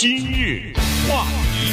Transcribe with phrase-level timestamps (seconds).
[0.00, 0.72] 今日
[1.08, 1.72] 话题，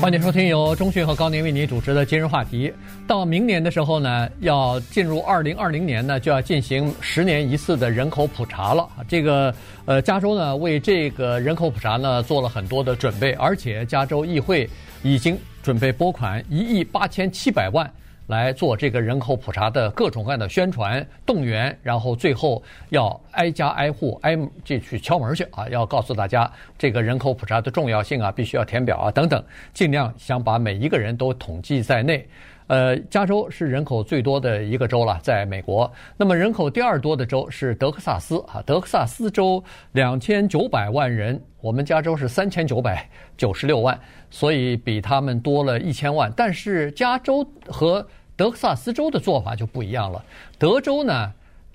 [0.00, 2.72] 欢迎收听由中讯和高宁为您主持的今日话题。
[3.06, 8.88] 到明年的时候呢，要进入二零二零年呢，就要进行十年一次的人口普查了。
[9.06, 9.54] 这个
[9.84, 14.68] 呃，加州呢为这个人口普查呢做了很多的准备，而且加州议会
[15.04, 17.88] 已经准备拨款一亿八千七百万。
[18.26, 25.68] 来做这个人口普查的各种各样的宣传动员，然后最后要挨家挨户挨进去敲门去啊！
[25.68, 32.26] 要告诉大家这个人口普查的重要性啊，必须要填表啊等等，尽量想把每一个人都统计在内。
[32.66, 35.90] 呃，加州是人口最多的一个州了，在美国。
[36.16, 43.06] 那么人口第二多的州是德克萨斯啊，德克萨斯州两千九百万人，我们加州是三千九百
[43.36, 43.98] 九十六万，
[44.30, 46.32] 所以比他们多了一千万。
[46.34, 50.24] 但是加州和德克萨斯州的做法就不一样了。
[50.58, 51.32] 德州呢，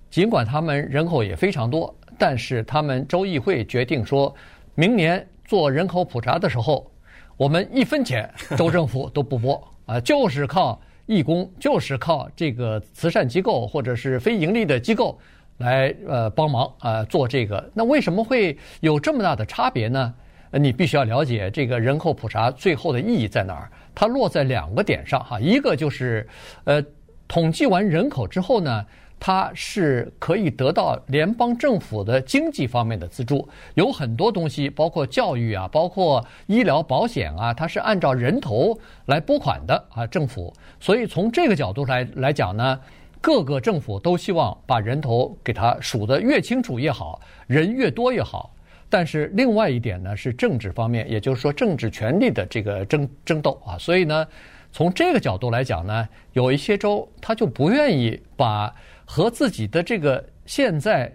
[0.09, 4.33] 尽管他们人口也非常多，但是他们州议会决定说，
[4.73, 6.89] 明年做人口普查的时候，
[7.37, 9.63] 我们一分钱州政府都不拨。
[9.89, 15.17] 啊，就是靠义工，就是靠这个慈善机构或者是非盈利的机构
[15.57, 17.71] 来呃帮忙啊做这个。
[17.73, 20.13] 那为什么会有这么大的差别呢？
[20.51, 23.71] 你必须要了解这个人口普查最后的意义在哪儿。
[23.95, 26.27] 它落在两个点上哈，一个就是
[26.65, 26.83] 呃
[27.27, 28.85] 统计完人口之后呢。
[29.21, 40.53] 它是可以得到联邦政府的经济方面的资助，有很多东西，包括教育啊，包括医疗保险啊，它是按照人头来拨款的啊，政府。
[40.79, 42.79] 所以从这个角度来来讲呢，
[43.19, 48.55] 各个政府都希望把人头给它数得越清楚越好，人越多越好。
[48.89, 53.77] 但是另外一点呢，是政治方面，也就是说政治权力的这个争争斗啊。
[53.77, 54.25] 所以呢，
[54.71, 58.73] 从这个角度来讲呢，有一些州他就不愿意把。
[59.11, 61.11] 和自己的这个现在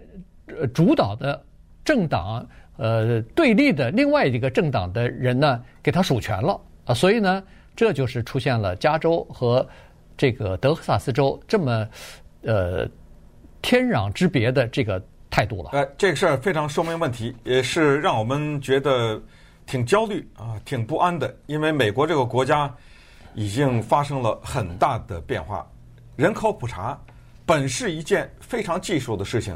[0.73, 1.41] 主导的
[1.85, 7.41] 政党呃对立的另外一个政党的人呢，给他数权了啊，所以呢，
[7.73, 9.65] 这就是出现了加州和
[10.17, 11.87] 这个德克萨斯州这么
[12.41, 12.85] 呃
[13.61, 15.69] 天壤之别的这个态度了。
[15.71, 19.17] 呃，这个事儿非常说明问题，也是让我们觉得
[19.65, 22.69] 挺焦虑啊，挺不安的，因为美国这个国家
[23.33, 25.65] 已经发生了很大的变化，
[26.17, 26.99] 人口普查。
[27.45, 29.55] 本是一件非常技术的事情，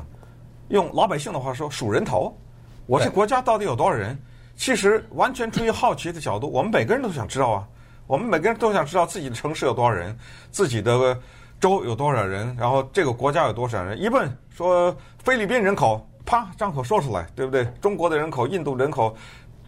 [0.67, 2.37] 用老百姓的话说，数人头。
[2.85, 4.17] 我这国家到底有多少人？
[4.55, 7.67] 其实完全出于好奇的角度，我们每个人都想知道啊。
[8.05, 10.15] 我们每个人都想知道自己的城市有多少人，
[10.51, 11.17] 自己的
[11.59, 13.99] 州有多少人，然后这个国家有多少人。
[13.99, 17.65] 一问说菲律宾人口，啪，张口说出来，对不对？
[17.81, 19.15] 中国的人口、印度人口，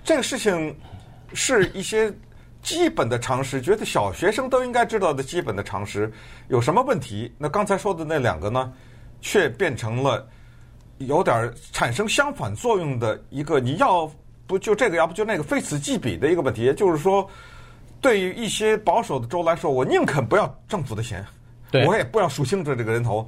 [0.03, 0.75] 这个事情
[1.33, 2.13] 是一些。
[2.61, 6.11] 基本的常识，觉得小学生都应该知道的基本的常识，
[6.47, 7.31] 有什么问题？
[7.38, 8.72] 那刚才说的那两个呢，
[9.19, 10.27] 却变成了
[11.00, 14.09] 有点产生相反作用的一个，你要
[14.45, 16.61] 不就这个，要不就那个，非此即彼的一个问题。
[16.61, 17.27] 也就是说，
[18.00, 21.25] 对于一些保守的州来说，我宁肯不要政府的钱，
[21.88, 23.27] 我也不要数清楚这个人头。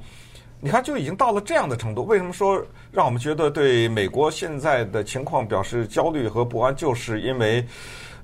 [0.60, 2.06] 你看，就已经到了这样的程度。
[2.06, 6.74] 为什么说让我们觉得对美国现在的情况表示焦虑和不安？
[6.74, 7.66] 就是因为，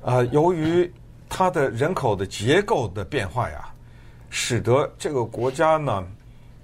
[0.01, 0.91] 呃，由于
[1.27, 3.69] 它的人口的结构的变化呀，
[4.29, 6.05] 使得这个国家呢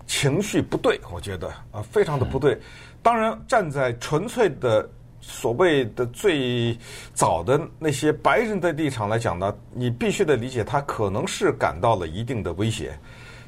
[0.08, 2.60] 情绪不对，我觉得啊非常的不对。
[3.02, 4.90] 当然，站在纯粹的
[5.22, 6.78] 所谓的最
[7.14, 12.98] 早的那些白人的立场来讲呢，你必须得理解，他可能是感到了一定的威胁。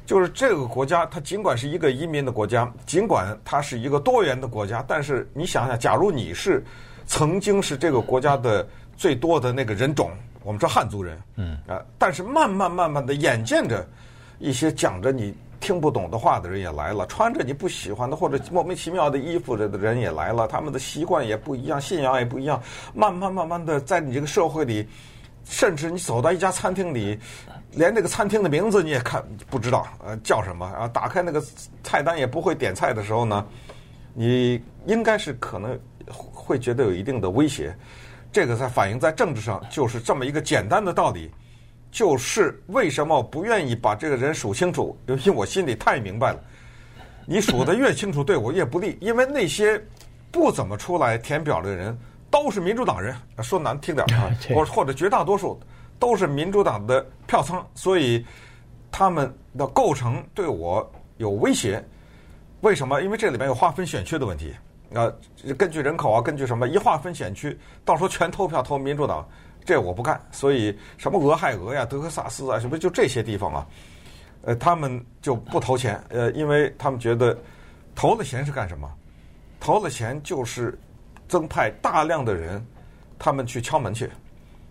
[0.06, 6.64] 就是这个国家，它尽管是一个移民的国家，尽管它是一个多元的国家，但是你想想，假如你是
[7.04, 8.66] 曾经是这个国家的
[8.98, 10.10] 最多的那个人种。
[10.44, 13.86] 我们说汉族人，嗯啊，但是慢慢慢慢的，眼见着
[14.38, 22.62] 一些讲着你听不懂的话的人也来了，穿着你不喜欢的或者莫名其妙的衣服的人也来了，他们的习惯也不一样，信仰也不一样，
[22.94, 24.88] 慢慢慢慢的，在你这个社会里，
[25.44, 27.18] 甚至你走到一家餐厅里，
[27.72, 30.88] 连那个餐厅的名字你也看不知道，呃，叫什么啊？
[30.88, 31.42] 打开那个
[31.82, 33.44] 菜单也不会点菜的时候呢，
[34.14, 37.76] 你应该是可能会觉得有一定的威胁。
[38.30, 41.30] 这个在反映在政治上，就是这么一个简单的道理，
[41.90, 44.96] 就是为什么不愿意把这个人数清楚？
[45.06, 46.40] 因为我心里太明白了，
[47.26, 48.98] 你数的越清楚，对我越不利。
[49.00, 49.82] 因为那些
[50.30, 51.96] 不怎么出来填表的人
[52.30, 55.58] 都是民主党人，说难听点啊， 或或者绝大多数
[55.98, 58.24] 都是民主党的票仓，所以
[58.90, 61.82] 他们的构成对我有威胁。
[62.60, 63.00] 为什么？
[63.00, 64.52] 因为这里面有划分选区的问题。
[64.94, 65.12] 啊，
[65.56, 69.28] 根据人口啊，根据什么一划分选区，到时候全投票投民主党，
[69.64, 70.20] 这我不干。
[70.30, 73.66] 所以什么俄亥俄呀、德克萨斯啊，什么就这些地方啊，
[74.42, 77.36] 呃，他们就不投钱，呃，因为他们觉得
[77.94, 78.90] 投了钱是干什么？
[79.60, 80.78] 投了钱就是
[81.28, 82.64] 增派大量的人
[83.18, 84.08] 他们去敲门去，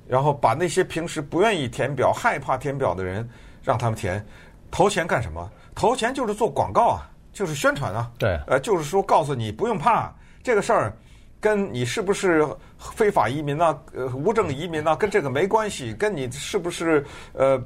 [0.07, 3.29] 然后把那些平时不愿意填表、害怕填表的人
[3.61, 4.25] 让他们填，
[4.71, 5.51] 投钱干什么？
[5.75, 8.11] 投钱就是做广告啊，就是宣传啊。
[8.17, 10.11] 对，呃，就是说告诉你不用怕
[10.41, 10.91] 这个事儿。
[11.39, 12.43] 跟你是不是
[12.79, 13.79] 非法移民啊？
[13.93, 14.95] 呃，无证移民啊？
[14.95, 15.93] 跟这个没关系。
[15.93, 17.61] 跟你是不是呃，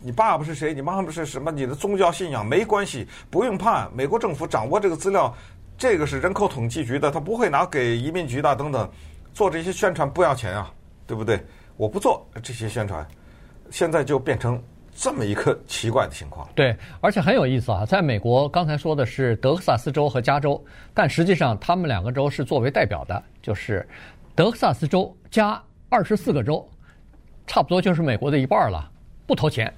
[0.00, 0.72] 你爸爸是谁？
[0.72, 1.52] 你妈妈是什么？
[1.52, 3.90] 你的宗教信仰没关系，不用怕。
[3.90, 5.32] 美国政府掌握这个资料，
[5.76, 8.90] 这个是人口统计局的，他不会拿给移民局的等等。
[9.34, 10.72] 做这些宣传不要钱啊，
[11.06, 11.38] 对不对？
[11.76, 13.06] 我不做这些宣传，
[13.70, 14.60] 现在就变成。
[14.94, 17.86] 这么一个奇怪的情况，对，而且很有意思啊。
[17.86, 23.86] 在美国，刚才说的是德克萨斯州和加州，但实际上他们两个州是作为代表的，就是
[24.34, 26.68] 德克萨斯州加二十四个州，
[27.46, 28.90] 差不多就是美国的一半了，
[29.26, 29.72] 不投钱。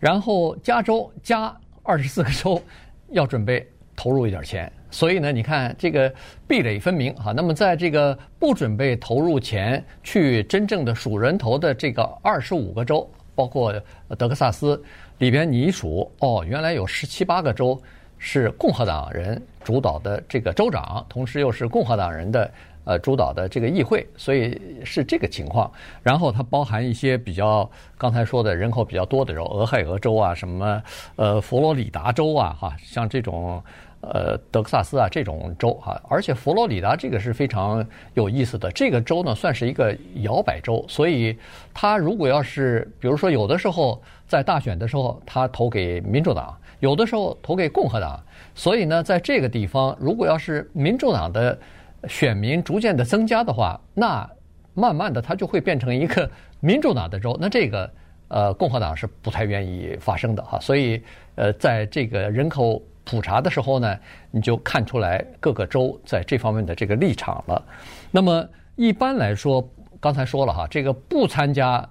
[0.00, 2.62] 然后加州加二十四个州
[3.10, 6.12] 要准备投入一点钱，所以呢，你看这个
[6.46, 7.32] 壁垒分明啊。
[7.32, 13.10] 那么在这个不准备投入钱去真正的数人头的这个二十五个州。
[13.36, 13.72] 包括
[14.18, 14.82] 德克萨斯
[15.18, 17.80] 里边，你一数哦，原来有十七八个州
[18.18, 22.50] 是共和党人主导的这个州长，同时又是共和党人的
[22.84, 25.70] 呃主导的这个议会，所以是这个情况。
[26.02, 30.82] 然后它包含一些比较刚才说的人口比较多的州，俄亥俄州啊，什么
[31.14, 33.62] 呃佛罗里达州啊，哈，像这种。
[34.02, 37.84] 呃，德克萨斯啊，这种州啊，而且佛罗里达这个是非常
[38.14, 38.70] 有意思的。
[38.70, 41.36] 这个州呢，算是一个摇摆州，所以
[41.74, 48.22] 他如果要是，比如说有的时候在大选的时候，他投给民主党，有的时候投给共和党，
[48.54, 51.58] 所以呢，在这个地方，如果要是民主党的
[52.06, 54.28] 选民逐渐的增加的话，那
[54.74, 57.90] 慢慢的它就会变成一个民主党的州，那这个
[58.28, 60.60] 呃共和党是不太愿意发生的哈。
[60.60, 61.02] 所以
[61.34, 62.80] 呃，在这个人口。
[63.06, 63.96] 普查的时候呢，
[64.30, 67.64] 你就看出来各个州在这方面的这个立场了。
[68.10, 69.66] 那么一般来说，
[70.00, 71.88] 刚才说了哈，这个不参加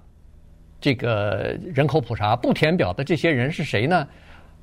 [0.78, 4.06] 这个人口普查、不填表的这些人是谁呢？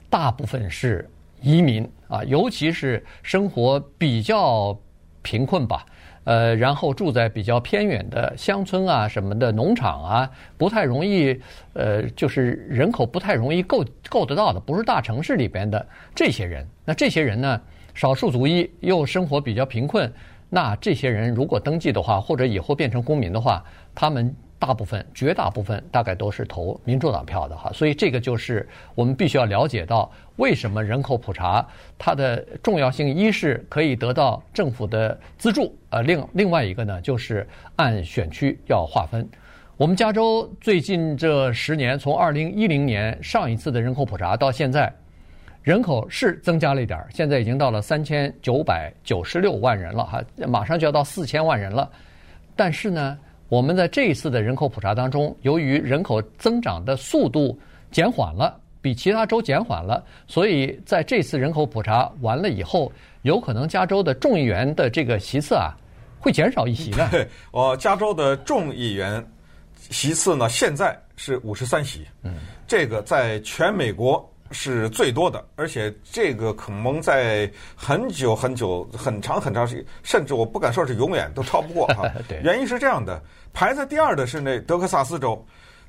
[0.09, 1.09] 大部分是
[1.41, 4.79] 移民啊，尤其是生活比较
[5.23, 5.83] 贫困吧。
[6.25, 11.35] 呃，然后住在比较偏远的乡村啊，什么的农场啊，不太容易，
[11.73, 16.65] 呃，就是人口不太容易够够得到的，不是大城市里边的这些人。
[16.85, 17.61] 那这些人呢，
[17.93, 20.09] 少数族裔又生活比较贫困，
[20.49, 23.63] 那这些人如果登记的话，或者以后变成公民的话，
[23.95, 24.35] 他们。
[24.65, 28.65] 大部分、绝大部分大概都是投民主党票的哈，所以这个就是
[28.95, 31.68] 我们必须要了解到为什么人口普查
[31.98, 33.13] 它的重要性。
[33.13, 37.45] 一是可以得到政府的资助，呃，另另外一个呢，就是
[37.75, 39.27] 按选区要划分。
[39.75, 44.89] 我们加州最近这十年，从二零一零年上一次的人口普查到现在，
[45.62, 51.92] 人口是增加了一点，现在已经到了三千九百九十六万人了哈，马上就要到四千万人了，
[52.56, 53.19] 但是呢。
[53.49, 57.57] 我们在这一次的人口普查当中，由于人口增长的速度
[57.91, 62.91] 减缓了，比其他州减缓了，所以在这次人口普查完了以后，
[63.21, 65.77] 有可能加州的众议员的这个席次啊
[66.19, 67.07] 会减少一席呢。
[67.11, 69.23] 对，呃，加州的众议员
[69.89, 72.35] 席次呢，现在是五十三席，嗯，
[72.67, 74.27] 这个在全美国。
[74.53, 82.03] 是最多的，而且这个可能在很久很久、很长很长时间，甚至我不敢说是永远都超不过哈。
[82.29, 83.21] 对原因是这样的，
[83.51, 85.43] 排在第二的是那德克萨斯州，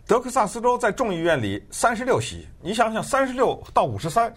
[0.06, 4.33] 德克萨斯州在众议院里三十六席，你想想三十六到五十三，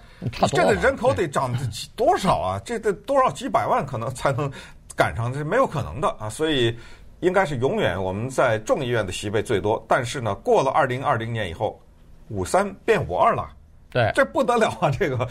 [0.50, 1.52] 这个人口得涨
[1.96, 2.62] 多少啊？
[2.66, 4.52] 这得多少几百万可能才能
[4.96, 6.30] 赶上，这是没有可能的啊！
[6.30, 6.78] 所以
[7.22, 11.82] 应该是永远我们在众议院的席位最多，但是呢，过了二零二零年以后，
[12.30, 13.50] 五三变五二了。
[13.90, 14.92] 对，这不得了啊！
[14.92, 15.28] 这个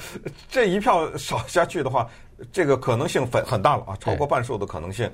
[0.49, 2.09] 这一票少下去的话，
[2.51, 5.11] 这个可能性很很大了啊，超过半数的可能性。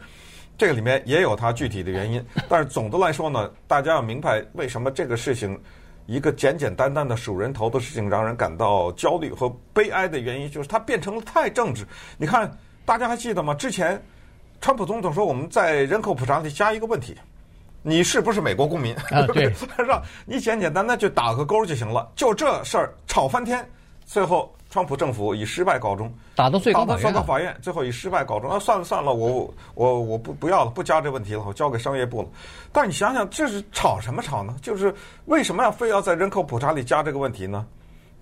[0.57, 5.61] 这个里面也有它具体的原因， 但是总的来说呢，大家要明白为什么这个事情，
[6.07, 11.85] 一个简简单单的数人头的事情让人感到焦虑和悲哀的原因，就是它变成了太政治。
[12.17, 12.51] 你看，
[12.85, 13.55] 大家还记得吗？
[13.55, 14.01] 之前，
[14.61, 17.17] 川普总统说我们在人口普查里加一个问题。
[17.83, 18.95] 你是不是美国公民？
[19.11, 22.11] 啊，对， 让你简简单单就打个勾就行了。
[22.15, 23.69] 就这事儿吵翻天，
[24.07, 28.49] 最后川普政府以失败告终，打到最高法院，打到最高法院，最后以失败告终。
[28.51, 32.29] 啊，算了算了，我我我不不要了，不加这问题了，我交给商业部了。
[32.73, 34.55] 但是你想想，这是吵什么吵呢？
[34.62, 37.67] 就是为什么要非要在人口普查里加这个问题呢？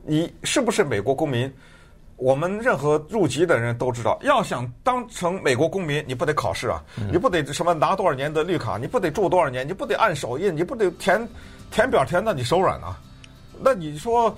[0.02, 1.52] 你是不是美国公民？
[2.20, 6.82] 我们任何入籍的人都知道，要想当成美国公民，你不得考试啊？
[7.10, 8.76] 你不得什么拿多少年的绿卡？
[8.76, 9.66] 你不得住多少年？
[9.66, 10.54] 你不得按手印？
[10.54, 11.26] 你不得填
[11.70, 12.98] 填表填到你手软啊？
[13.58, 14.36] 那你说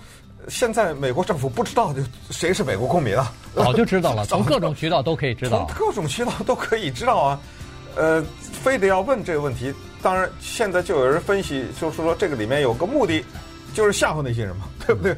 [0.49, 3.33] 现在美国政府不知道就谁是美国公民啊？
[3.55, 7.41] 早就知道了， 从各种渠道都可以知道，从各种渠道都可以知道啊。
[7.97, 9.75] 呃，非得要问这个问题。
[10.01, 13.25] 当然，现在就有人分析，就是说这个里面有个目的，
[13.75, 15.17] 就是吓唬那些人嘛，对不对？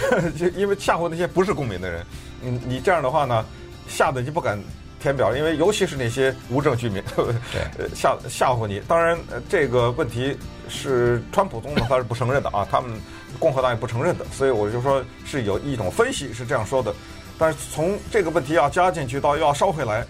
[0.38, 2.06] 就因为吓唬那些不是公民的人，
[2.40, 3.44] 你你这样的话呢，
[3.88, 4.58] 吓得就不敢
[5.00, 7.02] 填表，因为尤其是那些无证居民，
[7.94, 8.80] 吓吓唬你。
[8.88, 9.18] 当然，
[9.48, 10.36] 这个问题
[10.68, 12.90] 是川普总统他是不承认的啊，他们
[13.38, 16.94] 共和党也不承认的，所以我就说是有一种分析是这样说的。
[17.38, 20.06] 但是从这个问题要加进去到又要烧回来。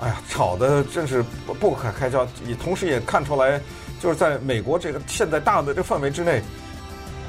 [0.00, 3.60] 哎呀，吵得真是不不可开交，也同时也看出来，
[4.00, 6.42] 就是在美国这个现在大的这范围之内，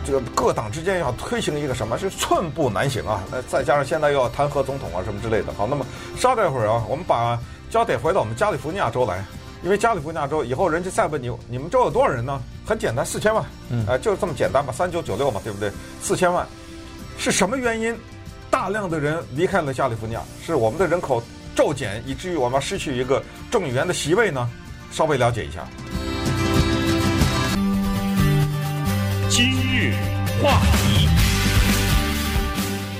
[0.05, 3.24] 这个各党之间要推行一个什么是寸步难行啊！
[3.31, 5.53] 那再加上现在又要弹劾总统啊什么之类的。
[5.53, 5.86] 好，那么
[6.17, 9.24] 稍待会儿啊，我们把焦点回到我们加利福尼亚州来，
[9.63, 12.41] 因为加利福尼亚州以后人家再问你，你们州有多少人呢？
[12.65, 15.72] 很简单，四千万，嗯，哎，就这么简单吧，三九九六嘛，对不对？
[16.01, 16.48] 四千万，
[17.17, 17.95] 是什么原因？
[18.50, 21.22] 大量的人离开了加利福尼亚，是我们的人口。
[21.55, 24.50] 骤减，以至于我们要失去一个众议员的席位呢？
[24.91, 25.67] 稍微了解一下。
[30.43, 31.07] 话题，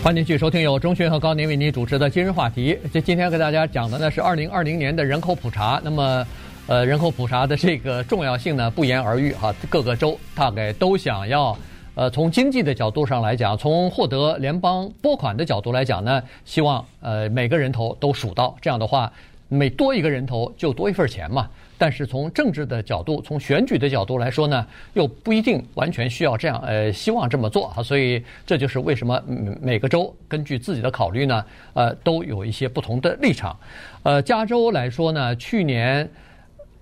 [0.02, 2.80] 欢迎继续收听由钟迅和高宁为您主持的今日话题。
[2.94, 5.78] 这今天给大家讲的呢是二零二零年的人口普查。
[5.84, 6.26] 那么，
[6.68, 11.58] 呃，人口普查的这个重要性呢不言而喻哈，各个州大概都想要。
[11.96, 19.12] 呃，从经济的角度上来讲，从获得联邦拨款的角度来讲呢，希望呃每个人头都数到，这样的话，
[19.50, 21.50] 每多一个人头就多一份钱嘛。
[21.78, 27.84] 但是从政治的角度，从选举的角度来说呢，又不一定完全需要这样，呃，希望这么做啊。
[27.84, 29.22] 所以这就是为什么
[29.62, 33.58] 每个州根据自己的考虑呢，呃，都有一些不同的立场。
[34.04, 36.10] 呃，加州来说呢，去年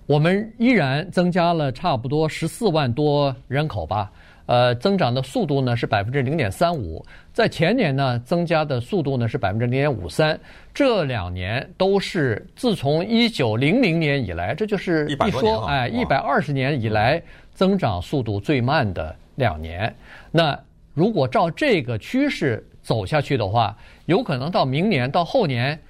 [0.06, 4.10] 我们依然增加了差不多十四万多人口吧。
[4.52, 10.38] 呃，增长的速度呢是百分之零点三五，在前年呢增加的速度呢是百分之零点五三，
[10.74, 17.22] 这两年都是自从一九零零年以来，这就是一说哎一百二十年以来
[17.54, 19.90] 增长速度最慢的两年。
[20.30, 20.58] 那
[20.92, 25.80] 如果照这个趋势走下去的话，有可能到明年到后年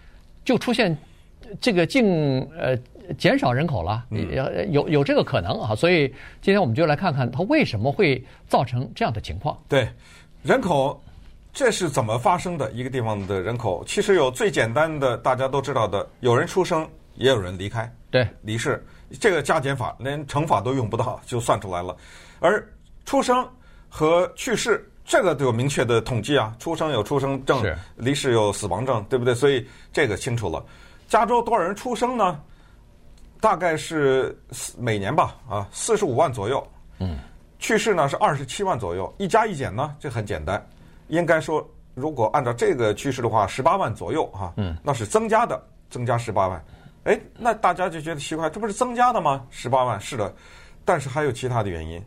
[0.45, 0.97] 就出现
[1.61, 2.79] 这个净呃。
[3.19, 6.09] 减少人口了，有有有这个可能啊，所以
[6.41, 9.59] 今天我们就来看看它为什么会造成这样的情况。
[9.69, 9.89] 对，
[10.43, 11.03] 人口
[11.53, 12.71] 这是怎么发生的？
[12.73, 18.85] 一个地方的人口其实有最简单的，大家都知道的，有人出生，也有人离开，对，离世，
[19.21, 21.97] 这个加减法连乘法都用不到就算出来了。
[22.41, 22.67] 而
[23.05, 23.47] 出生
[23.89, 27.63] 和去世这个都有明确的统计啊，出生有出生证，
[27.97, 29.35] 离世有死亡证，对不对？
[29.35, 30.65] 所以这个清楚了。
[31.09, 32.41] 加州多少人出生呢？
[33.43, 34.41] 大概是
[34.79, 36.65] 每年吧，啊，四十五万左右。
[37.01, 37.19] 嗯，
[37.59, 40.65] 去世呢是二十七万左右，一加一减呢，这很简单。
[41.09, 46.65] 应该说，如果按照这个趋势的话，十八万左右哈，嗯，那是增加的，增加十八万。
[47.03, 49.45] 哎，那大家就觉得奇怪，这不是增加的吗？
[49.51, 50.33] 十八万是的，
[50.85, 52.01] 但是还有其他的原因，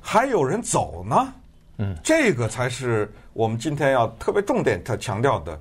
[0.00, 1.34] 还有人走呢。
[1.78, 5.60] 嗯，这个才是我们今天要特别重点特强调的。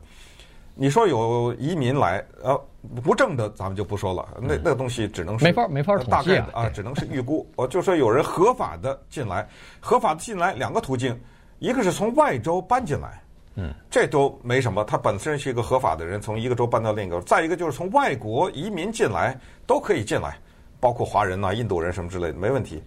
[0.75, 2.59] 你说有移民来，呃。
[3.01, 7.49] 不正的咱们就不说了，那那个东西只能是没法没法统计啊，啊，只能是预估。
[7.55, 9.47] 我就说有人合法的进来，
[9.79, 11.17] 合法的进来两个途径，
[11.59, 13.23] 一个是从外州搬进来，
[13.55, 17.21] 嗯，这都没什么，他本身是一个合法的人，从一个州搬到另一个。
[17.21, 20.37] 再一个就是从外国移民进来都可以进来，
[20.81, 22.83] 包括华人呐、印度人什么之类的，没问题。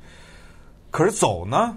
[0.90, 1.74] 可是走呢，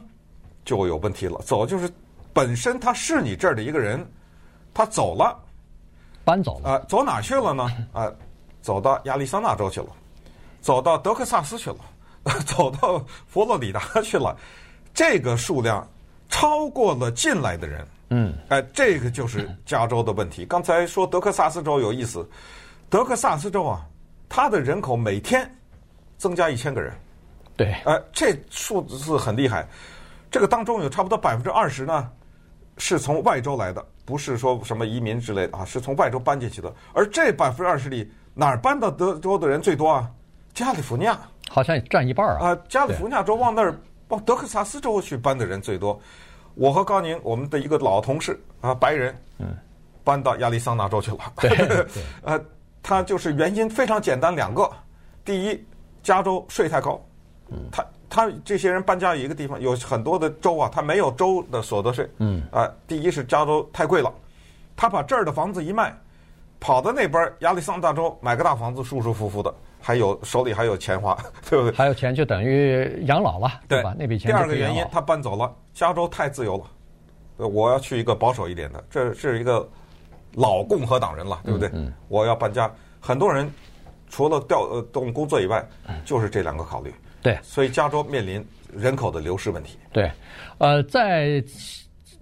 [0.66, 1.40] 就有问题了。
[1.46, 1.90] 走就是
[2.34, 4.06] 本身他是你这儿的一个人，
[4.74, 5.40] 他走了。
[6.24, 6.80] 搬走了啊？
[6.88, 7.70] 走哪去了呢？
[7.94, 8.12] 啊，
[8.62, 9.88] 走到亚利桑那州去了，
[10.62, 11.78] 走到德克萨斯去了，
[12.46, 14.36] 走到佛罗里达去了。
[14.94, 15.88] 这个数量
[16.28, 17.88] 超过了进来的人。
[18.10, 20.44] 嗯，哎，这个就是加州的问题。
[20.46, 22.28] 刚才说德克萨斯州有意思，
[22.90, 23.86] 德克萨斯州啊，
[24.28, 25.50] 它的人口每天
[26.18, 26.92] 增加一千个人。
[27.56, 29.68] 对，哎，这数字很厉害。
[30.32, 32.10] 这个当中有差不多百分之二十呢，
[32.80, 33.86] 是从外州来的。
[34.06, 36.74] 不是说什么移民之类的啊，是从外州搬进去的。
[36.96, 40.10] 而这百分之二十里，哪儿搬到德州的人最多啊？
[40.52, 41.16] 加利福尼亚
[41.48, 42.48] 好像也占一半啊。
[42.48, 46.02] 啊，加利福尼亚州往那儿往德克萨斯州去搬的人最多。
[46.56, 49.56] 我和高宁，我们的一个老同事啊，白人，嗯，
[50.04, 51.18] 搬到亚利桑那州去了。
[51.40, 51.86] 对，
[52.26, 52.44] 呃，
[52.82, 54.68] 他就是原因非常简单，两个：
[55.24, 55.64] 第一，
[56.02, 57.00] 加州税太高，
[57.52, 57.86] 嗯，他。
[58.12, 62.10] 他这些人搬家有一个地方，有很多的州啊，他没有州的所得税。
[62.18, 62.42] 嗯。
[62.52, 64.12] 啊，第一是加州太贵了，
[64.76, 65.96] 他把这儿的房子一卖，
[66.60, 71.16] 跑到那边亚利桑那州买个大房子，舒舒服服的，还有手里还有钱花，
[71.48, 71.78] 对不对？
[71.78, 73.94] 还有钱就等于养老了，对吧？
[73.96, 74.32] 那笔钱。
[74.32, 77.46] 第二个原因，他搬走了，加州太自由了。
[77.48, 79.70] 我要去一个保守一点的，这是一个
[80.34, 81.70] 老共和党人了，对不对？
[81.74, 81.94] 嗯。
[82.08, 83.48] 我要搬家，很多人
[84.10, 85.64] 除了调呃动工作以外，
[86.04, 86.92] 就是这两个考虑。
[87.22, 88.46] 对，所以加州面临
[88.76, 89.78] 人口的流失问题。
[89.92, 90.12] 对，
[90.58, 91.44] 呃，再。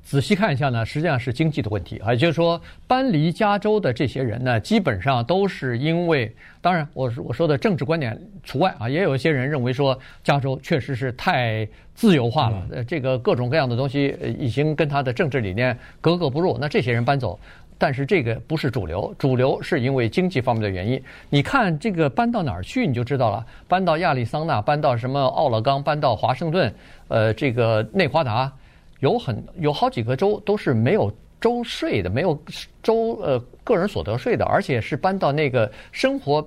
[0.09, 17.37] 仔细看一下呢，实际上是经济的问题啊，也就是说，搬离加州的这些人呢，基本上都是因为，当然，我我说的政治观点除外啊，也有一些人认为说，加州确实是太自由化了，呃，这个各种各样的东西已经跟他的政治理念格格不入，那这些人搬走，
[17.77, 21.01] 但是这个不是主流，主流是因为经济方面的原因。
[21.29, 26.73] 你看这个搬到哪儿去，你就知道了，搬到亚利桑那，搬到什么奥勒冈，搬到华盛顿，
[27.07, 28.51] 呃，这个内华达。
[28.99, 32.35] 有很有好几个州都是没有州税的，没有
[32.81, 36.43] 州呃个人所得税的，而且是搬到那个生活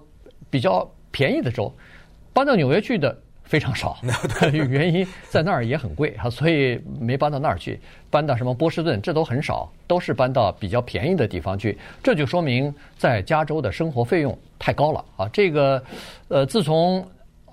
[0.51, 1.73] 比较便宜的州，
[2.33, 3.17] 搬到纽约去的
[3.51, 3.99] 非常少，
[4.53, 7.81] 原因在那儿也很贵啊，所以没搬到那儿去。
[8.09, 11.77] 搬到什么波士顿，这都很少，都是搬到比较便宜的地方去。
[12.01, 15.29] 这就说明在加州的生活费用太高了啊。
[15.33, 15.83] 这个
[16.29, 17.05] 呃，自从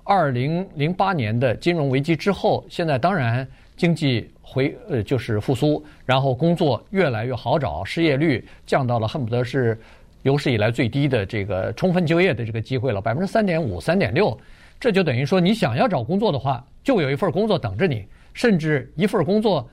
[0.04, 4.30] 二零零八年的金融危机之后，现在当然经济。
[4.50, 9.78] 回呃就是复苏，然后工作越来越好找，失业率降到了恨不得是
[10.22, 14.34] 有史以来最低的这个充分就业的这个机会了，百分之三点五、三点六，
[14.80, 18.04] 这就等于说你想要找工作的话，就有一份工作等着你，
[18.34, 19.68] 甚至一份工作，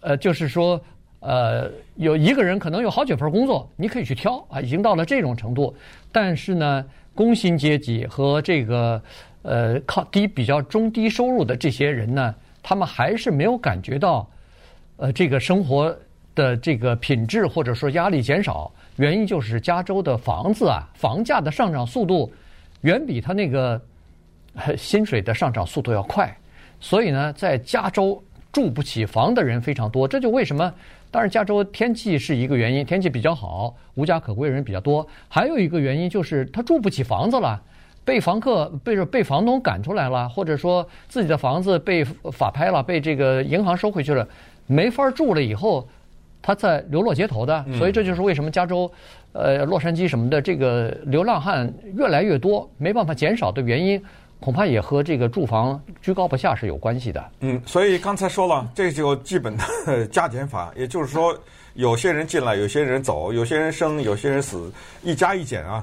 [0.00, 0.80] 呃，就是说
[1.20, 5.74] 呃有一个人可能有好几份工作，你可以去挑啊，已经到了这种程度。
[6.12, 6.84] 但是呢，
[7.14, 9.02] 工薪阶级和这个
[9.42, 12.34] 呃靠低比较中低收入的这些人呢。
[12.66, 14.26] 他们还是没有感觉到，
[14.96, 15.94] 呃，这个生活
[16.34, 22.32] 的这个品质或者说压力减少，原因就是加州的房子啊，房价的上涨速度
[22.80, 23.78] 远比他那个
[24.76, 26.34] 薪水的上涨速度要快，
[26.80, 30.06] 所以呢，在加州住不起房的人非常多。
[30.06, 30.72] 这就为什么，
[31.10, 37.60] 当然加州天气是一个原因，天气比较好，无家可归的人比较多，还有一个原因就是他住不起房子了。
[38.06, 44.28] 被房客被被房东赶出来了，或者说自己的房子被法拍了，被这个银行收回去了，
[44.66, 45.42] 没法住了。
[45.42, 45.88] 以后
[46.42, 48.92] 他在流落街头的，所以这就是为什么加州，
[49.32, 53.98] 呃，洛杉矶什么的这个流浪汉越来越多，没办法减少的原因，
[54.44, 57.30] 恐怕也和这个住房居高不下是有关系的。
[57.40, 61.34] 嗯，所以刚才说了，这就基本的加减法，也就是说，
[61.72, 64.70] 有些人进来，有些人走，有些人生，有些人死，
[65.02, 65.82] 一加一减啊。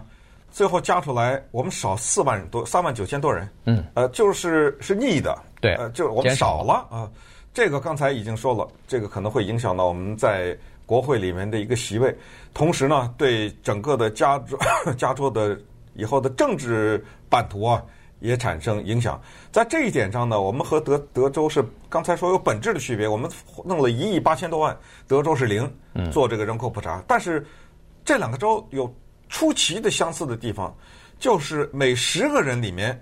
[0.51, 3.49] 最后加出来，我们少四万多，三万九千多人。
[3.65, 5.35] 嗯，呃，就是是逆的。
[5.59, 7.09] 对，呃，就是我们少了啊。
[7.55, 12.15] 这个刚才已经说了，这个可能会影响到我们在国会里面的一个席位，
[12.53, 14.55] 同时呢，对整个的加州
[14.95, 15.59] 加州的
[15.95, 17.81] 以后的政治版图啊，
[18.21, 19.21] 也产生影响。
[19.51, 23.05] 在这一点上呢，我们和德德州是刚才说有本质的区别。
[23.05, 23.29] 我们
[23.65, 25.69] 弄了一亿八千多万，德州是零，
[26.13, 27.45] 做这个人口普查，但是
[28.05, 28.89] 这两个州有。
[29.33, 30.75] 出奇的相似的地方，
[31.17, 33.01] 就是每十个人里面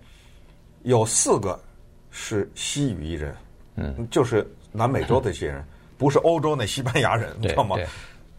[0.84, 1.60] 有四个
[2.12, 3.36] 是西语裔人，
[3.78, 5.66] 嗯，就是南美洲的这些人，
[5.98, 7.76] 不是欧洲那西班牙人，你知道吗？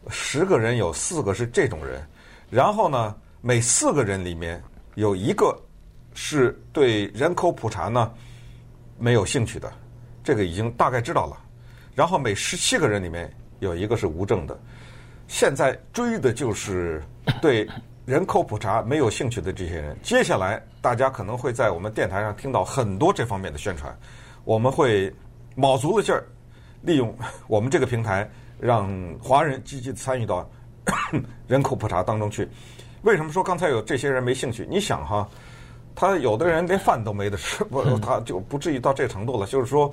[0.08, 2.00] 十个人有四个是这种人，
[2.48, 4.62] 然后呢，每四个人里面
[4.94, 5.60] 有一个
[6.14, 8.12] 是对人口普查呢
[8.98, 9.72] 没有兴趣的，
[10.22, 11.36] 这个已经大概知道了。
[11.94, 14.58] 然后每十七个人里面有一个是无证的。
[15.28, 17.02] 现在追的就是
[17.40, 17.68] 对
[18.04, 19.96] 人口普查没有兴趣的这些人。
[20.02, 23.96] 接下来，大家可能会在我们电台上听到很多这方面的宣传。
[24.44, 25.12] 我们会
[25.54, 26.24] 卯足了劲儿，
[26.82, 28.90] 利用我们这个平台，让
[29.22, 30.50] 华人积极参与到
[31.46, 32.48] 人口普查当中去。
[33.02, 34.66] 为什么说刚才有这些人没兴趣？
[34.68, 35.28] 你想哈，
[35.94, 39.46] 他有的人连饭都没得吃，不， 他就不至于到这程度了。
[39.46, 39.92] 就是说，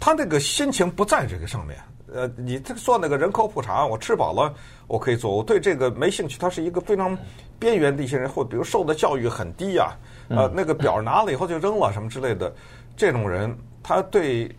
[0.00, 1.78] 他那个心情不在这个上面。
[2.10, 4.54] 呃，你这个做那个人口普查，我吃饱了，
[4.86, 5.36] 我可以做。
[5.36, 6.38] 我对这个没兴趣。
[6.38, 7.16] 他是一个非常
[7.58, 9.94] 边缘的一些人，或比如受的教育很低呀、
[10.30, 12.50] 啊，呃，那个表拿了以后就扔了什么之类的。
[12.96, 14.50] 这种人，他对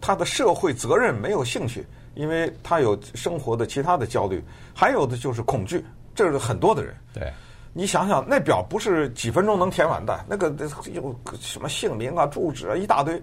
[0.00, 4.42] 他的社会责任没有兴趣，因为他有生活的其他的焦虑。
[4.74, 6.96] 还有的就是恐惧，这是很多的人。
[7.14, 7.32] 对，
[7.72, 10.52] 你想想，那表不是几分钟能填完的，那个
[10.92, 13.22] 有什么姓名啊、住址啊一大堆，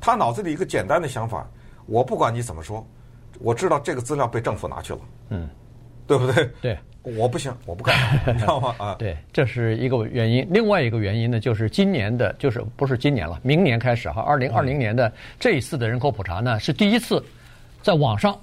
[0.00, 1.48] 他脑子里一个简单的想法，
[1.86, 2.86] 我不管你怎么说。
[3.38, 5.46] 我知道这个资料被政府拿去了，嗯，
[6.06, 6.50] 对不对？
[6.62, 7.94] 对，我不行，我不干，
[8.26, 8.74] 你知道吗？
[8.78, 10.46] 啊，对， 这是一个原因。
[10.50, 17.22] 另外一个原因呢，就是今年的，就是不是今年了，明年开始哈，二零二零年的这一次的人口普查呢，是第一次
[17.82, 18.34] 在网上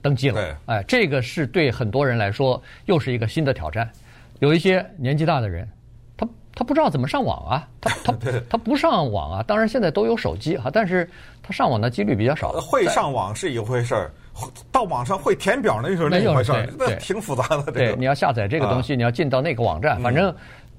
[0.00, 0.58] 登记了。
[0.64, 3.90] 哎，这个是对很多人来说又是一个新的挑战。
[4.42, 5.68] 有一些年纪大的人，
[6.16, 8.12] 他他不知道怎么上网啊，他他
[8.50, 9.44] 他不上网啊。
[9.46, 11.08] 当然现在都有手机哈，但是
[11.40, 12.50] 他上网的几率比较少。
[12.60, 14.10] 会上网是一回事儿。
[14.72, 17.70] 到网上会填表那就是另一回事儿，那挺复杂的。
[17.70, 20.34] 对，你要下载这个东西，你要进到那个网站，反正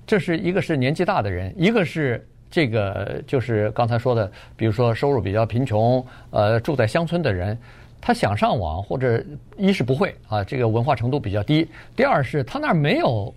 [0.06, 7.58] 这是一个是年纪大的人，一个是这个就是刚才说的，比如说收入比较贫穷，呃，住在乡村的人，
[8.02, 9.24] 他想上网或者
[9.56, 11.64] 一是不会啊，这个文化程度比较低；
[11.96, 13.34] 第二是他那儿没有，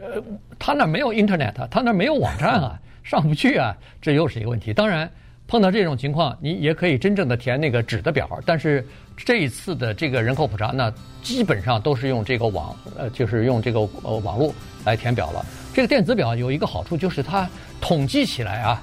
[0.00, 0.22] 呃，
[0.58, 4.72] 他那没有 Internet，他那没有网站啊， 上不去啊，这又是一个问题。
[4.72, 5.10] 当然。
[5.50, 8.86] 碰到这种情况，你也可以真正的填那个纸的表，但是
[9.16, 15.44] 这一次的这个人口普查呢，基本上都是用这个网，呃，就是用这个呃网络来填表了。
[15.74, 18.80] 这个电子表有一个好处，就是它统计起来啊，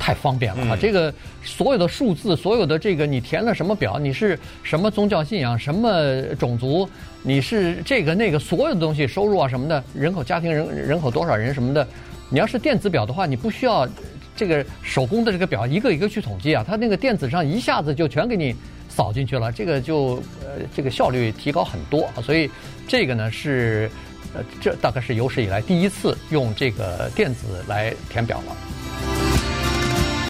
[0.00, 0.76] 太方便了啊。
[0.80, 6.88] 这个所有的数字，所有的这个你填了什么表，你是什么宗教信仰，什么种族，
[7.22, 11.86] 你是这个那个，所有的东西，收入啊什么的，人口、家庭人人口多少人什么的，
[12.28, 13.88] 你要是电子表的话，你不需要。
[14.36, 18.56] 这个手工的这个表一个一个去统计啊，它那个电子上一下子就全给你
[18.88, 22.50] 扫进去了，这个就呃这个效率提高很多啊，所以
[22.88, 23.90] 这个呢是
[24.32, 29.29] 呃这大概是有史以来第一次用这个电子来填表了。